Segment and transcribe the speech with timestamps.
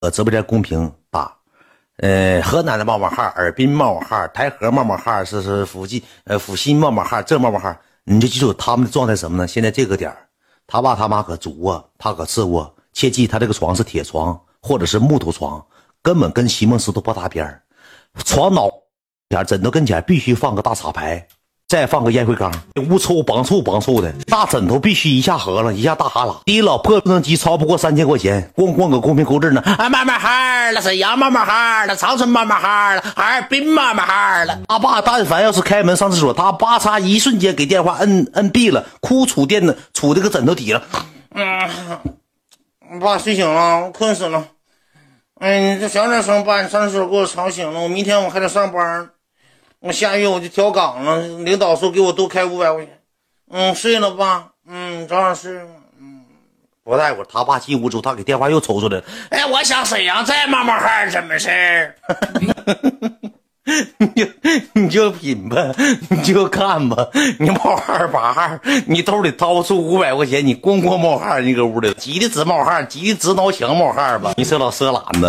[0.00, 1.36] 呃直播间公屏打，
[1.96, 7.74] 呃，河南的冒冒号，尔滨冒冒号，台河冒冒号，是是附近呃阜新冒冒号，这冒冒号，
[8.04, 9.48] 你就记住他们的状态什么呢？
[9.48, 10.28] 现在这个点儿
[10.68, 15.64] 他爸他妈搁主卧，他搁次卧，切记他这个床是铁床或者是木头床，
[16.00, 17.62] 根本跟席梦思都不搭边儿
[18.24, 18.70] 床脑
[19.30, 21.26] 前枕头跟前必须放个大插排。
[21.68, 22.50] 再放个烟灰缸，
[22.88, 26.34] 屋臭梆臭梆臭的，大枕头必须一下合了，一下大哈喇。
[26.46, 29.60] 第一老破智能机超不过三千块钱，咣咣搁公屏勾字呢。
[29.60, 34.58] 啊，慢慢哈了，沈阳慢慢哈了，长春慢慢哈了，哈尔滨慢慢哈了。
[34.66, 40.82] 他爸但凡要是开门上厕所，他叭嚓一瞬间给电话摁摁闭了，哭杵垫子杵这个枕头底了。
[41.34, 41.68] 嗯，
[42.94, 44.42] 我爸睡醒了，我困死了。
[45.38, 47.78] 哎，你这小点声，爸，你上厕所给我吵醒了。
[47.78, 49.10] 我明天我还得上班。
[49.80, 53.00] 我下月我就调岗了，领导说给我多开五百块钱。
[53.50, 54.48] 嗯，睡了吧？
[54.68, 55.52] 嗯，早点睡。
[56.00, 56.24] 嗯，
[56.82, 59.04] 不大会，他爸进屋之后，他给电话又抽出来了。
[59.30, 61.94] 哎，我想沈阳再冒冒汗，怎么事儿？
[63.98, 64.26] 你就
[64.72, 65.74] 你就品吧，
[66.08, 67.06] 你就看吧。
[67.38, 74.32] 你冒汗拔汗，你兜里掏出五百块钱，你咣咣冒汗，你搁屋里急的直冒汗，急的直挠墙冒汗吧。
[74.36, 75.26] 你是老色懒子。